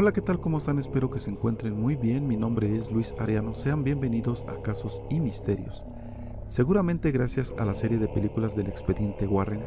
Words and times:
Hola, 0.00 0.12
¿qué 0.12 0.22
tal? 0.22 0.38
¿Cómo 0.38 0.58
están? 0.58 0.78
Espero 0.78 1.10
que 1.10 1.18
se 1.18 1.28
encuentren 1.28 1.76
muy 1.76 1.96
bien. 1.96 2.28
Mi 2.28 2.36
nombre 2.36 2.76
es 2.76 2.92
Luis 2.92 3.16
Ariano. 3.18 3.52
Sean 3.52 3.82
bienvenidos 3.82 4.46
a 4.46 4.62
Casos 4.62 5.02
y 5.10 5.18
Misterios. 5.18 5.82
Seguramente 6.46 7.10
gracias 7.10 7.52
a 7.58 7.64
la 7.64 7.74
serie 7.74 7.98
de 7.98 8.06
películas 8.06 8.54
del 8.54 8.68
expediente 8.68 9.26
Warren, 9.26 9.66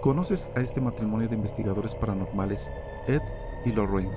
conoces 0.00 0.50
a 0.56 0.62
este 0.62 0.80
matrimonio 0.80 1.28
de 1.28 1.34
investigadores 1.34 1.94
paranormales, 1.94 2.72
Ed 3.08 3.20
y 3.66 3.72
Lorraine, 3.72 4.16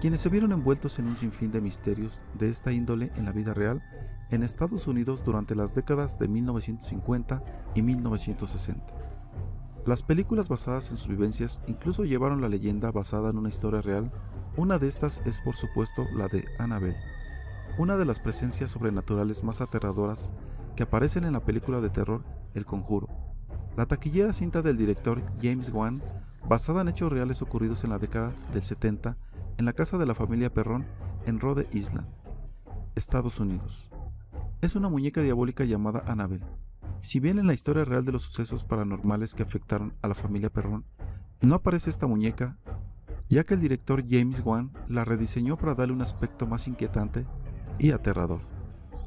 quienes 0.00 0.20
se 0.20 0.28
vieron 0.28 0.52
envueltos 0.52 0.96
en 1.00 1.08
un 1.08 1.16
sinfín 1.16 1.50
de 1.50 1.60
misterios 1.60 2.22
de 2.34 2.48
esta 2.48 2.70
índole 2.70 3.10
en 3.16 3.24
la 3.24 3.32
vida 3.32 3.52
real 3.52 3.82
en 4.30 4.44
Estados 4.44 4.86
Unidos 4.86 5.24
durante 5.24 5.56
las 5.56 5.74
décadas 5.74 6.20
de 6.20 6.28
1950 6.28 7.42
y 7.74 7.82
1960. 7.82 8.94
Las 9.86 10.04
películas 10.04 10.48
basadas 10.48 10.92
en 10.92 10.98
sus 10.98 11.08
vivencias 11.08 11.60
incluso 11.66 12.04
llevaron 12.04 12.40
la 12.40 12.48
leyenda 12.48 12.92
basada 12.92 13.30
en 13.30 13.38
una 13.38 13.48
historia 13.48 13.82
real 13.82 14.12
una 14.56 14.78
de 14.78 14.86
estas 14.86 15.20
es 15.24 15.40
por 15.40 15.56
supuesto 15.56 16.06
la 16.14 16.28
de 16.28 16.44
Annabelle, 16.58 16.96
una 17.76 17.96
de 17.96 18.04
las 18.04 18.20
presencias 18.20 18.70
sobrenaturales 18.70 19.42
más 19.42 19.60
aterradoras 19.60 20.32
que 20.76 20.84
aparecen 20.84 21.24
en 21.24 21.32
la 21.32 21.44
película 21.44 21.80
de 21.80 21.90
terror 21.90 22.22
El 22.54 22.64
Conjuro. 22.64 23.08
La 23.76 23.86
taquillera 23.86 24.32
cinta 24.32 24.62
del 24.62 24.76
director 24.76 25.22
James 25.42 25.70
Wan, 25.70 26.02
basada 26.48 26.82
en 26.82 26.88
hechos 26.88 27.10
reales 27.10 27.42
ocurridos 27.42 27.82
en 27.82 27.90
la 27.90 27.98
década 27.98 28.32
del 28.52 28.62
70 28.62 29.16
en 29.58 29.64
la 29.64 29.72
casa 29.72 29.98
de 29.98 30.06
la 30.06 30.14
familia 30.14 30.52
Perrón 30.52 30.86
en 31.26 31.40
Rhode 31.40 31.68
Island, 31.72 32.06
Estados 32.94 33.40
Unidos. 33.40 33.90
Es 34.60 34.76
una 34.76 34.88
muñeca 34.88 35.20
diabólica 35.22 35.64
llamada 35.64 36.04
Annabelle. 36.06 36.46
Si 37.00 37.18
bien 37.18 37.38
en 37.38 37.46
la 37.46 37.54
historia 37.54 37.84
real 37.84 38.04
de 38.04 38.12
los 38.12 38.22
sucesos 38.22 38.64
paranormales 38.64 39.34
que 39.34 39.42
afectaron 39.42 39.94
a 40.00 40.08
la 40.08 40.14
familia 40.14 40.50
Perrón 40.50 40.84
no 41.40 41.56
aparece 41.56 41.90
esta 41.90 42.06
muñeca, 42.06 42.56
ya 43.28 43.44
que 43.44 43.54
el 43.54 43.60
director 43.60 44.04
James 44.08 44.42
Wan 44.44 44.72
la 44.88 45.04
rediseñó 45.04 45.56
para 45.56 45.74
darle 45.74 45.94
un 45.94 46.02
aspecto 46.02 46.46
más 46.46 46.68
inquietante 46.68 47.26
y 47.78 47.90
aterrador. 47.90 48.40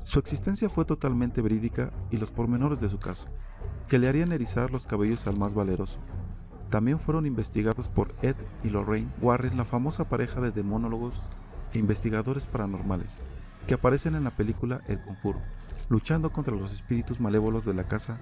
Su 0.03 0.19
existencia 0.19 0.69
fue 0.69 0.85
totalmente 0.85 1.41
verídica 1.41 1.91
y 2.11 2.17
los 2.17 2.31
pormenores 2.31 2.79
de 2.79 2.89
su 2.89 2.99
caso, 2.99 3.27
que 3.87 3.99
le 3.99 4.07
harían 4.07 4.31
erizar 4.31 4.71
los 4.71 4.85
cabellos 4.85 5.27
al 5.27 5.37
más 5.37 5.53
valeroso, 5.53 5.99
también 6.69 6.99
fueron 6.99 7.25
investigados 7.25 7.87
por 7.87 8.13
Ed 8.21 8.35
y 8.63 8.69
Lorraine 8.69 9.11
Warren, 9.21 9.57
la 9.57 9.65
famosa 9.65 10.09
pareja 10.09 10.41
de 10.41 10.51
demonólogos 10.51 11.29
e 11.73 11.79
investigadores 11.79 12.45
paranormales, 12.45 13.21
que 13.67 13.75
aparecen 13.75 14.15
en 14.15 14.25
la 14.25 14.35
película 14.35 14.81
El 14.87 15.01
Conjuro, 15.01 15.39
luchando 15.89 16.31
contra 16.31 16.55
los 16.55 16.73
espíritus 16.73 17.21
malévolos 17.21 17.63
de 17.63 17.73
la 17.73 17.87
casa. 17.87 18.19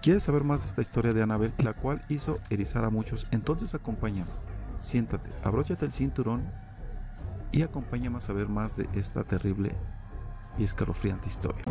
¿Quieres 0.00 0.22
saber 0.22 0.44
más 0.44 0.62
de 0.62 0.68
esta 0.68 0.82
historia 0.82 1.12
de 1.12 1.22
Annabelle, 1.22 1.54
la 1.58 1.74
cual 1.74 2.00
hizo 2.08 2.38
erizar 2.48 2.84
a 2.84 2.90
muchos? 2.90 3.26
Entonces 3.30 3.74
acompáñame 3.74 4.30
siéntate, 4.76 5.30
abróchate 5.42 5.84
el 5.86 5.92
cinturón 5.92 6.44
y 7.52 7.62
acompáñame 7.62 8.18
a 8.18 8.20
saber 8.20 8.48
más 8.48 8.76
de 8.76 8.88
esta 8.94 9.24
terrible 9.24 9.72
y 10.58 10.64
escalofriante 10.64 11.28
historia. 11.28 11.64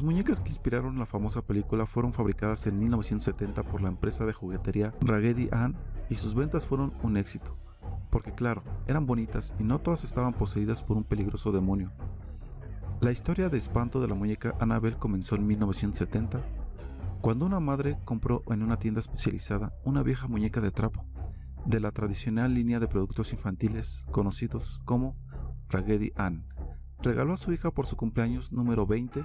Las 0.00 0.06
muñecas 0.06 0.40
que 0.40 0.48
inspiraron 0.48 0.98
la 0.98 1.04
famosa 1.04 1.42
película 1.42 1.84
fueron 1.84 2.14
fabricadas 2.14 2.66
en 2.66 2.78
1970 2.78 3.62
por 3.64 3.82
la 3.82 3.90
empresa 3.90 4.24
de 4.24 4.32
juguetería 4.32 4.94
Raggedy 5.02 5.50
Ann 5.52 5.76
y 6.08 6.14
sus 6.14 6.34
ventas 6.34 6.66
fueron 6.66 6.94
un 7.02 7.18
éxito, 7.18 7.58
porque 8.08 8.32
claro, 8.32 8.62
eran 8.86 9.04
bonitas 9.04 9.52
y 9.58 9.62
no 9.62 9.78
todas 9.78 10.02
estaban 10.02 10.32
poseídas 10.32 10.82
por 10.82 10.96
un 10.96 11.04
peligroso 11.04 11.52
demonio. 11.52 11.92
La 13.02 13.10
historia 13.10 13.50
de 13.50 13.58
espanto 13.58 14.00
de 14.00 14.08
la 14.08 14.14
muñeca 14.14 14.54
Annabelle 14.58 14.96
comenzó 14.96 15.36
en 15.36 15.46
1970, 15.46 16.40
cuando 17.20 17.44
una 17.44 17.60
madre 17.60 17.98
compró 18.06 18.42
en 18.48 18.62
una 18.62 18.78
tienda 18.78 19.00
especializada 19.00 19.74
una 19.84 20.02
vieja 20.02 20.28
muñeca 20.28 20.62
de 20.62 20.70
trapo, 20.70 21.04
de 21.66 21.78
la 21.78 21.90
tradicional 21.90 22.54
línea 22.54 22.80
de 22.80 22.88
productos 22.88 23.34
infantiles 23.34 24.06
conocidos 24.10 24.80
como 24.86 25.14
Raggedy 25.68 26.10
Ann. 26.16 26.46
Regaló 27.02 27.34
a 27.34 27.36
su 27.36 27.52
hija 27.52 27.70
por 27.70 27.84
su 27.84 27.96
cumpleaños 27.96 28.50
número 28.50 28.86
20 28.86 29.22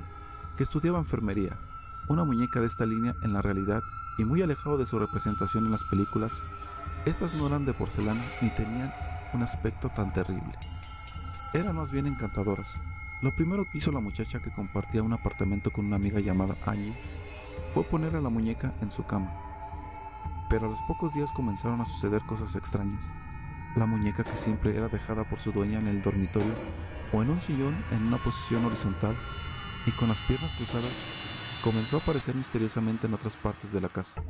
que 0.56 0.64
estudiaba 0.64 1.00
enfermería. 1.00 1.58
Una 2.08 2.24
muñeca 2.24 2.62
de 2.62 2.68
esta 2.68 2.86
línea 2.86 3.16
en 3.22 3.34
la 3.34 3.42
realidad 3.42 3.84
y 4.18 4.24
muy 4.24 4.42
alejado 4.42 4.78
de 4.78 4.86
su 4.86 4.98
representación 5.00 5.66
en 5.66 5.72
las 5.72 5.84
películas, 5.84 6.44
estas 7.06 7.34
no 7.34 7.48
eran 7.48 7.66
de 7.66 7.74
porcelana 7.74 8.24
ni 8.42 8.50
tenían 8.52 8.94
un 9.34 9.44
aspecto 9.44 9.90
tan 9.90 10.14
terrible. 10.14 10.54
Eran 11.54 11.76
más 11.76 11.92
bien 11.92 12.08
encantadoras. 12.08 12.80
Lo 13.22 13.36
primero 13.36 13.66
que 13.66 13.80
hizo 13.80 13.92
la 13.92 14.00
muchacha 14.00 14.42
que 14.42 14.52
compartía 14.52 15.04
un 15.04 15.14
apartamento 15.14 15.72
con 15.72 15.86
una 15.86 15.96
amiga 15.96 16.20
llamada 16.20 16.56
Angie 16.66 16.96
fue 17.74 17.84
poner 17.84 18.16
a 18.16 18.22
la 18.22 18.30
muñeca 18.30 18.74
en 18.82 18.92
su 18.92 19.04
cama. 19.06 19.34
Pero 20.50 20.68
a 20.68 20.70
los 20.70 20.82
pocos 20.84 21.14
días 21.14 21.32
comenzaron 21.32 21.82
a 21.82 21.86
suceder 21.86 22.22
cosas 22.24 22.56
extrañas. 22.56 23.16
La 23.76 23.86
muñeca 23.86 24.24
que 24.24 24.36
siempre 24.36 24.78
era 24.78 24.88
dejada 24.88 25.24
por 25.24 25.40
su 25.40 25.52
dueña 25.52 25.80
en 25.80 25.88
el 25.88 26.02
dormitorio 26.02 26.54
o 27.12 27.22
en 27.22 27.30
un 27.30 27.42
sillón 27.42 27.76
en 27.92 28.06
una 28.08 28.18
posición 28.18 28.64
horizontal 28.66 29.16
y 29.86 29.92
con 29.92 30.10
las 30.10 30.22
piernas 30.24 30.54
cruzadas, 30.54 30.94
comenzó 31.64 31.98
a 31.98 32.00
aparecer 32.00 32.36
misteriosamente 32.36 33.08
en 33.08 33.14
otras 33.14 33.38
partes 33.38 33.72
de 33.72 33.82
la 33.82 33.90
casa. 33.90 34.22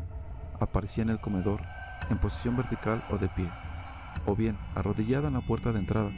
Aparecía 0.59 1.03
en 1.03 1.09
el 1.09 1.19
comedor, 1.19 1.59
en 2.09 2.17
posición 2.17 2.55
vertical 2.55 3.03
o 3.09 3.17
de 3.17 3.27
pie, 3.29 3.49
o 4.25 4.35
bien 4.35 4.57
arrodillada 4.75 5.27
en 5.27 5.33
la 5.35 5.41
puerta 5.41 5.71
de 5.71 5.79
entrada, 5.79 6.11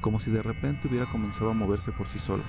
como 0.00 0.20
si 0.20 0.30
de 0.30 0.42
repente 0.42 0.88
hubiera 0.88 1.10
comenzado 1.10 1.50
a 1.50 1.54
moverse 1.54 1.92
por 1.92 2.06
sí 2.06 2.18
sola. 2.18 2.44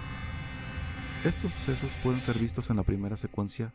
Estos 1.24 1.54
sucesos 1.54 1.98
pueden 2.04 2.22
ser 2.22 2.38
vistos 2.38 2.70
en 2.70 2.78
la 2.78 2.84
primera 2.84 3.18
secuencia 3.18 3.74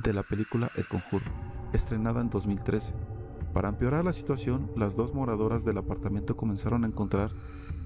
de 0.00 0.12
la 0.12 0.22
película 0.22 0.70
El 0.76 0.86
Conjuro, 0.86 1.24
estrenada 1.72 2.20
en 2.20 2.30
2013. 2.30 2.94
Para 3.52 3.68
empeorar 3.68 4.04
la 4.04 4.12
situación, 4.12 4.70
las 4.76 4.96
dos 4.96 5.14
moradoras 5.14 5.64
del 5.64 5.78
apartamento 5.78 6.36
comenzaron 6.36 6.84
a 6.84 6.86
encontrar 6.86 7.30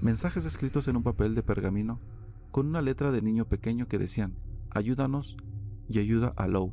mensajes 0.00 0.44
escritos 0.44 0.88
en 0.88 0.96
un 0.96 1.02
papel 1.02 1.34
de 1.34 1.42
pergamino 1.42 2.00
con 2.50 2.66
una 2.66 2.82
letra 2.82 3.12
de 3.12 3.22
niño 3.22 3.47
pequeño 3.47 3.88
que 3.88 3.98
decían, 3.98 4.36
ayúdanos 4.70 5.36
y 5.88 5.98
ayuda 5.98 6.32
a 6.36 6.47
Lou. 6.47 6.72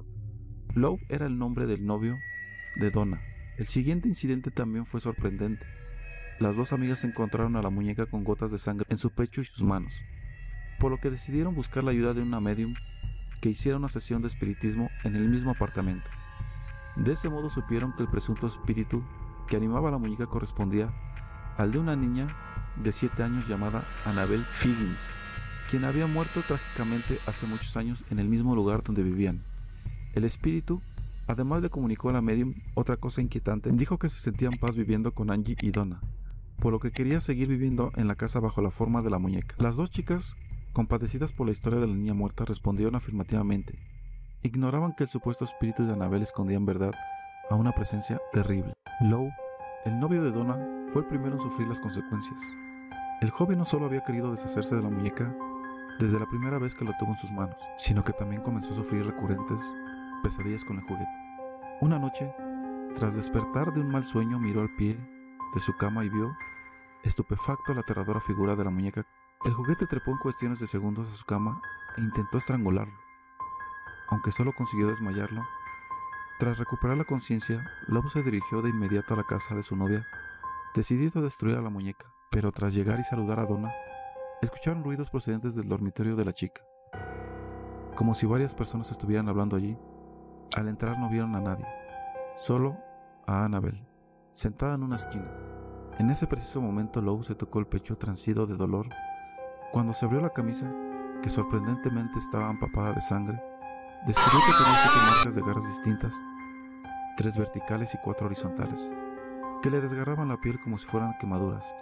Lou 0.74 1.00
era 1.09 1.25
el 1.25 1.38
nombre 1.38 1.66
del 1.66 1.86
novio 1.86 2.18
de 2.75 2.91
Donna. 2.91 3.22
El 3.58 3.68
siguiente 3.68 4.09
incidente 4.09 4.52
también 4.52 4.85
fue 4.85 5.00
sorprendente. 5.00 5.66
Las 6.40 6.58
dos 6.58 6.74
amigas 6.74 7.03
encontraron 7.03 7.56
a 7.56 7.62
la 7.62 7.69
muñeca 7.69 8.06
con 8.06 8.24
gotas 8.24 8.52
de 8.52 8.59
sangre 8.59 8.85
en 8.90 8.97
su 8.97 9.09
pecho 9.09 9.41
y 9.41 9.46
sus 9.46 9.64
manos, 9.64 10.02
por 10.80 10.91
lo 10.91 10.97
que 10.97 11.09
decidieron 11.09 11.56
buscar 11.56 11.84
la 11.84 11.91
ayuda 11.91 12.14
de 12.14 12.22
una 12.22 12.41
medium 12.41 12.74
que 13.41 13.50
hiciera 13.50 13.78
una 13.78 13.88
sesión 13.88 14.22
de 14.22 14.28
espiritismo 14.28 14.90
en 15.03 15.16
el 15.16 15.30
mismo 15.30 15.52
apartamento. 15.52 16.09
De 16.97 17.14
ese 17.14 17.30
modo 17.30 17.50
supieron 17.50 17.94
que 17.96 18.03
el 18.03 18.09
presunto 18.09 18.47
espíritu 18.47 19.03
que 19.47 19.56
animaba 19.56 19.90
a 19.90 19.91
la 19.91 19.97
muñeca 19.97 20.28
correspondía 20.28 20.94
al 21.58 21.72
de 21.72 21.80
una 21.80 21.96
niña 21.96 22.35
de 22.75 22.91
7 22.91 23.24
años 23.24 23.47
llamada 23.47 23.85
Annabelle 24.06 24.44
Figgins, 24.53 25.18
quien 25.70 25.84
había 25.84 26.08
muerto 26.08 26.42
trágicamente 26.42 27.18
hace 27.28 27.48
muchos 27.48 27.76
años 27.78 28.03
en 28.09 28.20
el 28.20 28.28
mismo 28.28 28.56
lugar 28.56 28.84
donde 28.84 29.03
vivían. 29.03 29.42
El 30.14 30.24
espíritu, 30.24 30.81
además 31.28 31.62
le 31.62 31.70
comunicó 31.70 32.09
a 32.09 32.14
la 32.14 32.22
medium 32.22 32.53
otra 32.74 32.98
cosa 32.98 33.22
inquietante, 33.22 33.72
dijo 33.72 33.98
que 33.98 34.09
se 34.09 34.20
sentía 34.20 34.50
en 34.52 34.59
paz 34.59 34.76
viviendo 34.76 35.14
con 35.14 35.31
Angie 35.31 35.58
y 35.62 35.72
Donna, 35.72 36.02
por 36.59 36.72
lo 36.72 36.80
que 36.80 36.92
quería 36.92 37.20
seguir 37.20 37.48
viviendo 37.48 37.92
en 37.96 38.08
la 38.08 38.16
casa 38.16 38.40
bajo 38.40 38.62
la 38.62 38.72
forma 38.72 39.02
de 39.02 39.09
la 39.09 39.20
muñeca. 39.20 39.56
Las 39.59 39.76
dos 39.76 39.90
chicas, 39.90 40.38
compadecidas 40.74 41.34
por 41.34 41.48
la 41.48 41.52
historia 41.52 41.80
de 41.80 41.88
la 41.88 41.96
niña 41.96 42.14
muerta, 42.14 42.46
respondieron 42.46 42.96
afirmativamente. 42.96 43.80
Ignoraban 44.44 44.94
que 44.94 45.03
el 45.03 45.09
supuesto 45.09 45.46
espíritu 45.46 45.86
de 45.86 45.94
Annabel 45.94 46.22
escondía 46.22 46.58
en 46.58 46.66
verdad 46.66 46.94
a 47.50 47.56
una 47.56 47.72
presencia 47.72 48.22
terrible. 48.32 48.74
Lowe, 49.02 49.32
el 49.86 50.00
novio 50.00 50.24
de 50.24 50.32
Donna, 50.32 50.58
fue 50.90 51.02
el 51.02 51.08
primero 51.08 51.36
en 51.36 51.42
sufrir 51.42 51.68
las 51.68 51.80
consecuencias. 51.80 52.42
El 53.22 53.30
joven 53.30 53.58
no 53.58 53.66
solo 53.66 53.85
había 53.85 54.03
querido 54.03 54.32
deshacerse 54.32 54.76
de 54.76 54.84
la 54.84 54.90
muñeca, 54.90 55.35
desde 56.00 56.20
la 56.20 56.26
primera 56.26 56.59
vez 56.59 56.76
que 56.76 56.86
lo 56.86 56.94
tuvo 57.00 57.12
en 57.12 57.18
sus 57.18 57.32
manos, 57.32 57.62
sino 57.78 58.03
que 58.03 58.14
también 58.14 58.42
comenzó 58.42 58.72
a 58.72 58.76
sufrir 58.76 59.06
recurrentes 59.06 59.62
pesadillas 60.24 60.66
con 60.66 60.78
el 60.78 60.84
juguete. 60.84 61.09
Una 61.82 62.00
noche, 62.00 62.34
tras 62.96 63.16
despertar 63.16 63.74
de 63.74 63.82
un 63.82 63.90
mal 63.90 64.03
sueño, 64.03 64.40
miró 64.40 64.62
al 64.62 64.76
pie 64.76 64.97
de 65.53 65.59
su 65.59 65.76
cama 65.78 66.03
y 66.03 66.09
vio, 66.09 66.36
estupefacto, 67.03 67.74
la 67.74 67.82
aterradora 67.82 68.20
figura 68.20 68.56
de 68.56 68.64
la 68.64 68.70
muñeca. 68.70 69.06
El 69.46 69.53
juguete 69.53 69.86
trepó 69.86 70.12
en 70.12 70.18
cuestiones 70.18 70.59
de 70.59 70.68
segundos 70.68 71.09
a 71.09 71.16
su 71.16 71.26
cama 71.26 71.62
e 71.98 72.02
intentó 72.02 72.38
estrangularlo. 72.38 72.98
Aunque 74.09 74.32
solo 74.32 74.53
consiguió 74.53 74.88
desmayarlo, 74.88 75.44
tras 76.38 76.58
recuperar 76.58 76.98
la 76.98 77.06
conciencia, 77.06 77.72
Lobo 77.88 78.09
se 78.09 78.22
dirigió 78.22 78.62
de 78.62 78.70
inmediato 78.70 79.14
a 79.14 79.18
la 79.18 79.24
casa 79.24 79.56
de 79.56 79.64
su 79.64 79.78
novia, 79.78 80.06
decidido 80.74 81.22
a 81.22 81.24
destruir 81.24 81.56
a 81.56 81.62
la 81.62 81.70
muñeca. 81.70 82.12
Pero 82.30 82.52
tras 82.52 82.74
llegar 82.74 83.00
y 83.00 83.03
saludar 83.03 83.40
a 83.40 83.46
Donna, 83.46 83.72
escucharon 84.46 84.84
ruidos 84.84 85.09
procedentes 85.09 85.56
del 85.56 85.68
dormitorio 85.68 86.16
de 86.16 86.26
la 86.26 86.34
chica, 86.34 86.62
como 87.96 88.16
si 88.16 88.26
varias 88.26 88.56
personas 88.56 88.92
estuvieran 88.92 89.30
hablando 89.30 89.56
allí. 89.56 89.78
Al 90.56 90.68
entrar 90.68 90.97
no 91.00 91.09
vieron 91.09 91.36
a 91.36 91.42
nadie, 91.42 91.66
solo 92.36 92.78
a 93.26 93.44
Annabel, 93.44 93.86
sentada 94.34 94.76
en 94.76 94.84
una 94.84 94.96
esquina. 94.96 95.30
En 95.97 96.09
ese 96.09 96.28
preciso 96.28 96.62
momento 96.62 97.02
Lou 97.02 97.24
se 97.24 97.36
tocó 97.36 97.59
el 97.59 97.68
pecho 97.68 97.96
transido 97.96 98.46
de 98.46 98.56
dolor. 98.56 98.88
Cuando 99.72 99.94
se 99.94 100.06
abrió 100.06 100.22
la 100.22 100.30
camisa, 100.30 100.72
que 101.22 101.30
sorprendentemente 101.30 102.20
estaba 102.20 102.50
empapada 102.50 102.94
de 102.94 103.02
sangre, 103.02 103.41
descubrió 104.06 104.40
que 104.46 104.64
tenía 104.64 104.80
siete 104.82 104.98
marcas 105.09 105.36
de 105.36 105.41
garras 105.41 105.68
distintas, 105.68 106.16
tres 107.18 107.38
verticales 107.38 107.94
y 107.96 107.98
cuatro 107.98 108.28
horizontales, 108.28 108.96
que 109.62 109.70
le 109.70 109.82
desgarraban 109.82 110.30
la 110.30 110.38
piel 110.38 110.59
como 110.59 110.78
si 110.78 110.86
fueran 110.86 111.18
quemaduras. 111.18 111.76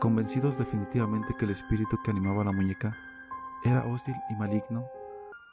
Convencidos 0.00 0.58
definitivamente 0.58 1.34
que 1.38 1.44
el 1.44 1.52
espíritu 1.52 1.98
que 2.02 2.10
animaba 2.10 2.42
a 2.42 2.46
la 2.46 2.52
muñeca 2.52 2.96
era 3.64 3.84
hostil 3.84 4.16
y 4.28 4.34
maligno, 4.34 4.86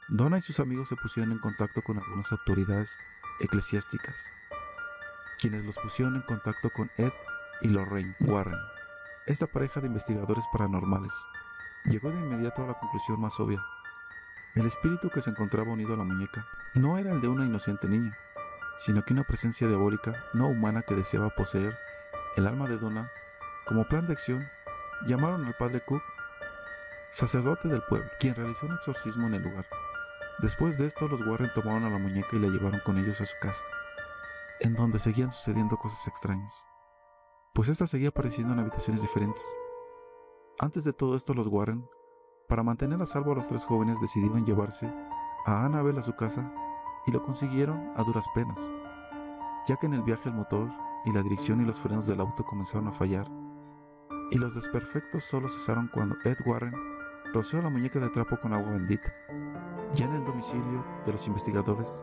Donna 0.08 0.38
y 0.38 0.42
sus 0.42 0.60
amigos 0.60 0.88
se 0.88 0.96
pusieron 0.96 1.32
en 1.32 1.38
contacto 1.38 1.80
con 1.80 1.96
algunas 1.96 2.32
autoridades 2.32 2.98
eclesiásticas, 3.40 4.32
quienes 5.38 5.64
los 5.64 5.78
pusieron 5.78 6.16
en 6.16 6.22
contacto 6.22 6.70
con 6.70 6.90
Ed 6.98 7.12
y 7.62 7.68
Lorraine 7.68 8.14
Warren. 8.20 8.58
Esta 9.26 9.46
pareja 9.46 9.80
de 9.80 9.86
investigadores 9.86 10.44
paranormales 10.52 11.14
llegó 11.84 12.10
de 12.10 12.20
inmediato 12.20 12.64
a 12.64 12.66
la 12.66 12.74
conclusión 12.74 13.20
más 13.20 13.38
obvia. 13.40 13.62
El 14.54 14.66
espíritu 14.66 15.08
que 15.08 15.22
se 15.22 15.30
encontraba 15.30 15.72
unido 15.72 15.94
a 15.94 15.96
la 15.96 16.04
muñeca 16.04 16.46
no 16.74 16.98
era 16.98 17.12
el 17.12 17.20
de 17.20 17.28
una 17.28 17.46
inocente 17.46 17.88
niña, 17.88 18.18
sino 18.78 19.04
que 19.04 19.14
una 19.14 19.24
presencia 19.24 19.68
diabólica 19.68 20.24
no 20.34 20.48
humana 20.48 20.82
que 20.82 20.94
deseaba 20.94 21.30
poseer 21.30 21.78
el 22.36 22.46
alma 22.46 22.68
de 22.68 22.78
Donna. 22.78 23.10
Como 23.66 23.86
plan 23.86 24.06
de 24.06 24.12
acción, 24.12 24.48
llamaron 25.06 25.44
al 25.44 25.54
padre 25.54 25.80
Cook, 25.84 26.02
sacerdote 27.12 27.68
del 27.68 27.82
pueblo, 27.82 28.10
quien 28.18 28.34
realizó 28.34 28.66
un 28.66 28.74
exorcismo 28.74 29.26
en 29.26 29.34
el 29.34 29.42
lugar. 29.42 29.66
Después 30.38 30.78
de 30.78 30.86
esto, 30.86 31.06
los 31.06 31.20
Warren 31.20 31.52
tomaron 31.54 31.84
a 31.84 31.90
la 31.90 31.98
muñeca 31.98 32.34
y 32.34 32.40
la 32.40 32.48
llevaron 32.48 32.80
con 32.84 32.98
ellos 32.98 33.20
a 33.20 33.26
su 33.26 33.36
casa, 33.40 33.64
en 34.60 34.74
donde 34.74 34.98
seguían 34.98 35.30
sucediendo 35.30 35.76
cosas 35.76 36.08
extrañas, 36.08 36.66
pues 37.54 37.68
ésta 37.68 37.86
seguía 37.86 38.08
apareciendo 38.08 38.52
en 38.52 38.60
habitaciones 38.60 39.02
diferentes. 39.02 39.44
Antes 40.58 40.84
de 40.84 40.92
todo 40.92 41.16
esto, 41.16 41.34
los 41.34 41.48
Warren, 41.48 41.88
para 42.48 42.62
mantener 42.62 43.00
a 43.00 43.06
salvo 43.06 43.32
a 43.32 43.34
los 43.36 43.46
tres 43.46 43.64
jóvenes, 43.64 44.00
decidieron 44.00 44.44
llevarse 44.44 44.92
a 45.46 45.64
Annabel 45.64 45.98
a 45.98 46.02
su 46.02 46.14
casa 46.16 46.52
y 47.06 47.12
lo 47.12 47.22
consiguieron 47.22 47.92
a 47.96 48.02
duras 48.02 48.26
penas, 48.34 48.72
ya 49.66 49.76
que 49.76 49.86
en 49.86 49.94
el 49.94 50.02
viaje 50.02 50.28
el 50.28 50.34
motor 50.34 50.70
y 51.04 51.12
la 51.12 51.22
dirección 51.22 51.60
y 51.60 51.64
los 51.64 51.80
frenos 51.80 52.06
del 52.06 52.20
auto 52.20 52.44
comenzaron 52.44 52.88
a 52.88 52.92
fallar, 52.92 53.28
y 54.32 54.38
los 54.38 54.54
desperfectos 54.54 55.24
solo 55.24 55.48
cesaron 55.50 55.88
cuando 55.88 56.16
Ed 56.24 56.38
Warren 56.46 56.74
roció 57.34 57.60
la 57.60 57.68
muñeca 57.68 58.00
de 58.00 58.08
trapo 58.08 58.40
con 58.40 58.54
agua 58.54 58.72
bendita. 58.72 59.12
Ya 59.94 60.06
en 60.06 60.14
el 60.14 60.24
domicilio 60.24 60.84
de 61.04 61.12
los 61.12 61.26
investigadores, 61.26 62.02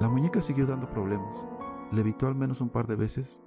la 0.00 0.08
muñeca 0.08 0.40
siguió 0.40 0.64
dando 0.64 0.88
problemas, 0.88 1.46
levitó 1.92 2.26
al 2.28 2.34
menos 2.34 2.62
un 2.62 2.70
par 2.70 2.86
de 2.86 2.96
veces 2.96 3.42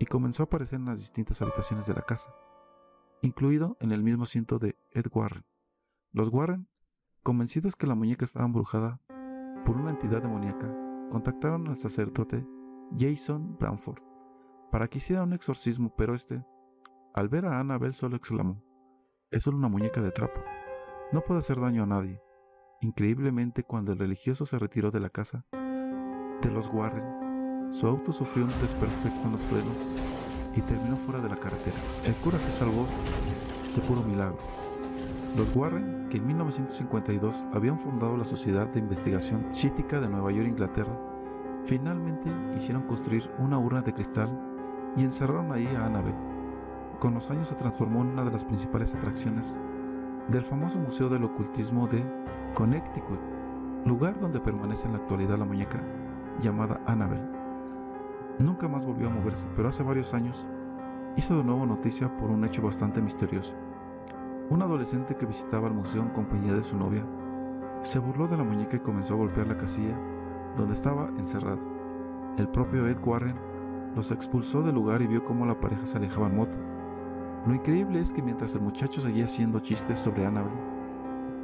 y 0.00 0.06
comenzó 0.06 0.42
a 0.42 0.46
aparecer 0.46 0.80
en 0.80 0.86
las 0.86 0.98
distintas 0.98 1.40
habitaciones 1.40 1.86
de 1.86 1.94
la 1.94 2.02
casa, 2.02 2.34
incluido 3.22 3.76
en 3.78 3.92
el 3.92 4.02
mismo 4.02 4.24
asiento 4.24 4.58
de 4.58 4.76
Ed 4.90 5.06
Warren. 5.12 5.46
Los 6.10 6.30
Warren, 6.30 6.68
convencidos 7.22 7.76
que 7.76 7.86
la 7.86 7.94
muñeca 7.94 8.24
estaba 8.24 8.46
embrujada 8.46 9.00
por 9.64 9.76
una 9.76 9.90
entidad 9.90 10.20
demoníaca, 10.20 10.74
contactaron 11.10 11.68
al 11.68 11.78
sacerdote 11.78 12.44
Jason 12.98 13.56
Bramford 13.56 14.02
para 14.72 14.88
que 14.88 14.98
hiciera 14.98 15.22
un 15.22 15.32
exorcismo, 15.32 15.94
pero 15.96 16.12
este, 16.16 16.44
al 17.16 17.28
ver 17.30 17.46
a 17.46 17.58
Annabel, 17.58 17.94
solo 17.94 18.14
exclamó: 18.14 18.62
Es 19.30 19.44
solo 19.44 19.56
una 19.56 19.68
muñeca 19.68 20.02
de 20.02 20.12
trapo, 20.12 20.38
no 21.12 21.22
puede 21.22 21.40
hacer 21.40 21.58
daño 21.58 21.82
a 21.82 21.86
nadie. 21.86 22.22
Increíblemente, 22.82 23.64
cuando 23.64 23.92
el 23.92 23.98
religioso 23.98 24.44
se 24.44 24.58
retiró 24.58 24.90
de 24.90 25.00
la 25.00 25.08
casa 25.08 25.46
de 25.50 26.50
los 26.50 26.68
Warren, 26.68 27.72
su 27.72 27.86
auto 27.86 28.12
sufrió 28.12 28.44
un 28.44 28.60
desperfecto 28.60 29.24
en 29.24 29.32
los 29.32 29.46
frenos 29.46 29.96
y 30.54 30.60
terminó 30.60 30.96
fuera 30.96 31.20
de 31.20 31.30
la 31.30 31.36
carretera. 31.36 31.76
El 32.04 32.14
cura 32.16 32.38
se 32.38 32.50
salvó 32.50 32.86
de 33.74 33.80
puro 33.82 34.02
milagro. 34.02 34.38
Los 35.38 35.56
Warren, 35.56 36.08
que 36.10 36.18
en 36.18 36.26
1952 36.26 37.46
habían 37.54 37.78
fundado 37.78 38.16
la 38.18 38.26
Sociedad 38.26 38.68
de 38.68 38.78
Investigación 38.78 39.54
Cítica 39.54 40.00
de 40.00 40.08
Nueva 40.10 40.32
York, 40.32 40.48
Inglaterra, 40.48 40.98
finalmente 41.64 42.30
hicieron 42.54 42.82
construir 42.82 43.30
una 43.38 43.58
urna 43.58 43.80
de 43.80 43.94
cristal 43.94 44.38
y 44.96 45.02
encerraron 45.02 45.50
ahí 45.52 45.66
a 45.76 45.86
Annabel. 45.86 46.35
Con 46.98 47.12
los 47.12 47.30
años 47.30 47.48
se 47.48 47.54
transformó 47.54 48.00
en 48.00 48.08
una 48.08 48.24
de 48.24 48.30
las 48.30 48.44
principales 48.44 48.94
atracciones 48.94 49.58
del 50.28 50.42
famoso 50.42 50.78
Museo 50.78 51.08
del 51.08 51.24
Ocultismo 51.24 51.86
de 51.86 52.02
Connecticut, 52.54 53.20
lugar 53.84 54.18
donde 54.18 54.40
permanece 54.40 54.86
en 54.86 54.94
la 54.94 54.98
actualidad 54.98 55.38
la 55.38 55.44
muñeca 55.44 55.82
llamada 56.40 56.80
Annabel. 56.86 57.20
Nunca 58.38 58.66
más 58.66 58.86
volvió 58.86 59.08
a 59.08 59.10
moverse, 59.10 59.46
pero 59.54 59.68
hace 59.68 59.82
varios 59.82 60.14
años 60.14 60.46
hizo 61.16 61.36
de 61.36 61.44
nuevo 61.44 61.66
noticia 61.66 62.14
por 62.16 62.30
un 62.30 62.44
hecho 62.44 62.62
bastante 62.62 63.02
misterioso. 63.02 63.54
Un 64.48 64.62
adolescente 64.62 65.16
que 65.16 65.26
visitaba 65.26 65.68
el 65.68 65.74
museo 65.74 66.02
en 66.02 66.10
compañía 66.10 66.54
de 66.54 66.62
su 66.62 66.78
novia 66.78 67.04
se 67.82 67.98
burló 67.98 68.26
de 68.26 68.36
la 68.36 68.44
muñeca 68.44 68.76
y 68.76 68.80
comenzó 68.80 69.14
a 69.14 69.18
golpear 69.18 69.46
la 69.48 69.58
casilla 69.58 69.98
donde 70.56 70.74
estaba 70.74 71.08
encerrada. 71.18 71.60
El 72.38 72.48
propio 72.48 72.86
Ed 72.86 72.98
Warren 73.04 73.36
los 73.94 74.10
expulsó 74.10 74.62
del 74.62 74.74
lugar 74.74 75.02
y 75.02 75.06
vio 75.06 75.24
cómo 75.24 75.46
la 75.46 75.60
pareja 75.60 75.86
se 75.86 75.96
alejaba 75.98 76.26
en 76.28 76.36
moto. 76.36 76.56
Lo 77.46 77.54
increíble 77.54 78.00
es 78.00 78.12
que 78.12 78.22
mientras 78.22 78.56
el 78.56 78.62
muchacho 78.62 79.00
seguía 79.00 79.24
haciendo 79.24 79.60
chistes 79.60 80.00
sobre 80.00 80.26
Annabel, 80.26 80.52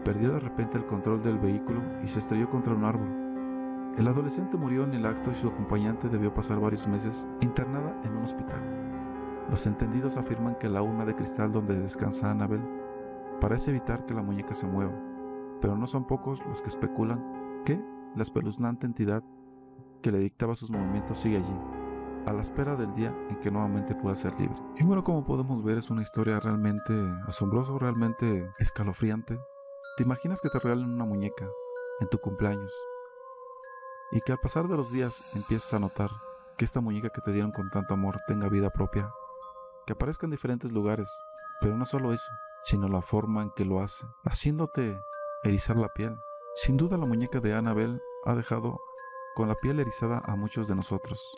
perdió 0.05 0.33
de 0.33 0.41
repente 0.41 0.77
el 0.77 0.85
control 0.85 1.23
del 1.23 1.39
vehículo 1.39 1.81
y 2.03 2.09
se 2.09 2.19
estrelló 2.19 2.51
contra 2.51 2.75
un 2.75 2.85
árbol. 2.85 3.95
El 3.97 4.09
adolescente 4.09 4.57
murió 4.57 4.83
en 4.83 4.95
el 4.95 5.07
acto 5.07 5.31
y 5.31 5.35
su 5.35 5.47
acompañante 5.47 6.09
debió 6.09 6.35
pasar 6.35 6.59
varios 6.59 6.89
meses 6.89 7.29
internada 7.41 7.95
en 8.03 8.17
un 8.17 8.25
hospital. 8.25 8.61
Los 9.49 9.67
entendidos 9.67 10.17
afirman 10.17 10.57
que 10.57 10.69
la 10.69 10.83
urna 10.83 11.05
de 11.05 11.15
cristal 11.15 11.53
donde 11.53 11.79
descansa 11.79 12.33
Annabel 12.33 12.63
parece 13.41 13.71
evitar 13.71 14.05
que 14.05 14.15
la 14.15 14.23
muñeca 14.25 14.57
se 14.57 14.67
mueva, 14.67 14.93
pero 15.61 15.77
no 15.77 15.87
son 15.87 16.05
pocos 16.05 16.45
los 16.49 16.63
que 16.63 16.69
especulan 16.69 17.63
que 17.65 17.81
la 18.17 18.23
espeluznante 18.23 18.87
entidad 18.87 19.23
que 20.01 20.11
le 20.11 20.19
dictaba 20.19 20.57
sus 20.57 20.73
movimientos 20.73 21.19
sigue 21.21 21.37
allí, 21.37 21.82
a 22.27 22.33
la 22.33 22.43
espera 22.43 22.77
del 22.77 22.95
día 22.95 23.15
en 23.31 23.41
que 23.41 23.51
nuevamente 23.51 23.95
pueda 23.95 24.15
ser 24.15 24.39
libre. 24.39 24.57
Y 24.77 24.85
bueno, 24.85 25.05
como 25.05 25.25
podemos 25.25 25.63
ver, 25.63 25.79
es 25.79 25.91
una 25.91 26.03
historia 26.03 26.41
realmente 26.41 26.95
asombrosa, 27.27 27.73
realmente 27.79 28.51
escalofriante, 28.59 29.39
¿Te 29.95 30.05
imaginas 30.05 30.41
que 30.41 30.49
te 30.49 30.59
regalen 30.59 30.89
una 30.89 31.05
muñeca 31.05 31.47
en 32.01 32.09
tu 32.09 32.19
cumpleaños? 32.19 32.73
Y 34.11 34.23
que 34.23 34.33
al 34.33 34.39
pasar 34.39 34.67
de 34.67 34.75
los 34.75 34.91
días 34.91 35.23
empieces 35.35 35.75
a 35.75 35.79
notar 35.79 36.09
que 36.57 36.65
esta 36.65 36.81
muñeca 36.81 37.11
que 37.11 37.21
te 37.21 37.31
dieron 37.31 37.53
con 37.53 37.69
tanto 37.69 37.93
amor 37.93 38.17
tenga 38.27 38.49
vida 38.49 38.71
propia, 38.71 39.13
que 39.85 39.93
aparezca 39.93 40.25
en 40.25 40.31
diferentes 40.31 40.73
lugares, 40.73 41.13
pero 41.61 41.77
no 41.77 41.85
solo 41.85 42.15
eso, 42.15 42.31
sino 42.63 42.89
la 42.89 43.03
forma 43.03 43.43
en 43.43 43.51
que 43.51 43.67
lo 43.67 43.81
hace, 43.81 44.07
haciéndote 44.25 44.99
erizar 45.43 45.77
la 45.77 45.91
piel. 45.91 46.17
Sin 46.55 46.79
duda 46.79 46.97
la 46.97 47.05
muñeca 47.05 47.41
de 47.41 47.55
Annabel 47.55 48.01
ha 48.25 48.35
dejado 48.35 48.81
con 49.35 49.49
la 49.49 49.57
piel 49.57 49.79
erizada 49.79 50.23
a 50.25 50.37
muchos 50.37 50.69
de 50.69 50.75
nosotros, 50.75 51.37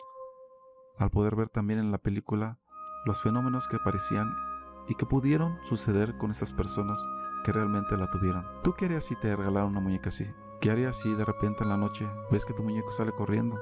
al 0.97 1.09
poder 1.09 1.35
ver 1.35 1.49
también 1.49 1.79
en 1.79 1.91
la 1.91 1.97
película 1.97 2.57
los 3.05 3.21
fenómenos 3.21 3.67
que 3.67 3.75
aparecían 3.77 4.33
y 4.87 4.95
que 4.95 5.05
pudieron 5.05 5.57
suceder 5.63 6.17
con 6.17 6.31
estas 6.31 6.53
personas 6.53 7.03
que 7.43 7.51
realmente 7.51 7.97
la 7.97 8.09
tuvieron. 8.09 8.45
¿Tú 8.63 8.73
qué 8.73 8.85
harías 8.85 9.05
si 9.05 9.15
te 9.15 9.35
regalaron 9.35 9.71
una 9.71 9.81
muñeca 9.81 10.09
así? 10.09 10.25
¿Qué 10.61 10.71
harías 10.71 10.99
si 10.99 11.13
de 11.13 11.25
repente 11.25 11.63
en 11.63 11.69
la 11.69 11.77
noche 11.77 12.07
ves 12.31 12.45
que 12.45 12.53
tu 12.53 12.63
muñeco 12.63 12.91
sale 12.91 13.11
corriendo? 13.11 13.57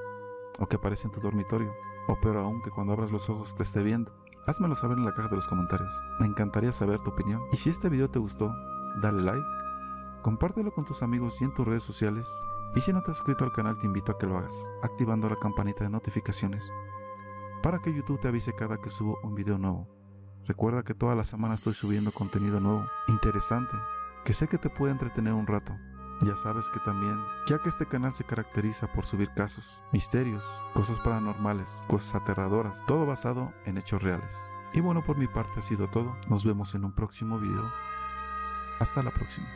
¿O 0.58 0.66
que 0.66 0.76
aparece 0.76 1.06
en 1.06 1.12
tu 1.12 1.20
dormitorio? 1.20 1.72
¿O 2.08 2.20
peor 2.20 2.36
aún 2.38 2.62
que 2.62 2.70
cuando 2.70 2.92
abras 2.92 3.10
los 3.10 3.28
ojos 3.28 3.54
te 3.54 3.62
esté 3.62 3.82
viendo? 3.82 4.12
Házmelo 4.46 4.76
saber 4.76 4.98
en 4.98 5.04
la 5.04 5.14
caja 5.14 5.28
de 5.28 5.36
los 5.36 5.46
comentarios. 5.46 5.98
Me 6.20 6.26
encantaría 6.26 6.72
saber 6.72 7.00
tu 7.00 7.10
opinión. 7.10 7.42
Y 7.52 7.56
si 7.56 7.70
este 7.70 7.88
video 7.88 8.10
te 8.10 8.18
gustó, 8.18 8.54
dale 9.00 9.22
like, 9.22 9.46
compártelo 10.22 10.72
con 10.72 10.84
tus 10.84 11.02
amigos 11.02 11.40
y 11.40 11.44
en 11.44 11.54
tus 11.54 11.66
redes 11.66 11.82
sociales. 11.82 12.30
Y 12.74 12.80
si 12.80 12.92
no 12.92 13.02
te 13.02 13.10
has 13.10 13.16
suscrito 13.16 13.44
al 13.44 13.52
canal 13.52 13.78
te 13.78 13.86
invito 13.86 14.12
a 14.12 14.18
que 14.18 14.26
lo 14.26 14.38
hagas, 14.38 14.68
activando 14.82 15.28
la 15.28 15.36
campanita 15.36 15.84
de 15.84 15.90
notificaciones 15.90 16.72
para 17.64 17.78
que 17.78 17.94
YouTube 17.94 18.20
te 18.20 18.28
avise 18.28 18.52
cada 18.52 18.76
que 18.76 18.90
subo 18.90 19.18
un 19.22 19.34
video 19.34 19.56
nuevo. 19.56 19.88
Recuerda 20.46 20.82
que 20.82 20.92
toda 20.92 21.14
la 21.14 21.24
semana 21.24 21.54
estoy 21.54 21.72
subiendo 21.72 22.12
contenido 22.12 22.60
nuevo, 22.60 22.84
interesante, 23.08 23.74
que 24.22 24.34
sé 24.34 24.48
que 24.48 24.58
te 24.58 24.68
puede 24.68 24.92
entretener 24.92 25.32
un 25.32 25.46
rato. 25.46 25.74
Ya 26.26 26.36
sabes 26.36 26.68
que 26.68 26.78
también, 26.80 27.18
ya 27.48 27.62
que 27.62 27.70
este 27.70 27.86
canal 27.86 28.12
se 28.12 28.24
caracteriza 28.24 28.92
por 28.92 29.06
subir 29.06 29.30
casos, 29.30 29.82
misterios, 29.92 30.46
cosas 30.74 31.00
paranormales, 31.00 31.86
cosas 31.88 32.16
aterradoras, 32.16 32.82
todo 32.86 33.06
basado 33.06 33.54
en 33.64 33.78
hechos 33.78 34.02
reales. 34.02 34.36
Y 34.74 34.80
bueno, 34.80 35.02
por 35.02 35.16
mi 35.16 35.26
parte 35.26 35.60
ha 35.60 35.62
sido 35.62 35.88
todo. 35.88 36.14
Nos 36.28 36.44
vemos 36.44 36.74
en 36.74 36.84
un 36.84 36.92
próximo 36.92 37.38
video. 37.38 37.72
Hasta 38.78 39.02
la 39.02 39.10
próxima. 39.10 39.48